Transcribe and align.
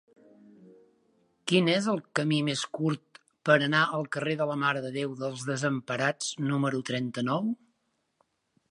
Quin 1.51 1.69
és 1.73 1.89
el 1.93 2.01
camí 2.19 2.39
més 2.47 2.63
curt 2.77 3.21
per 3.51 3.59
anar 3.67 3.83
al 3.99 4.09
carrer 4.17 4.37
de 4.41 4.49
la 4.53 4.57
Mare 4.65 4.83
de 4.87 4.91
Déu 4.97 5.15
dels 5.23 5.45
Desemparats 5.53 6.35
número 6.51 6.85
trenta-nou? 6.91 7.55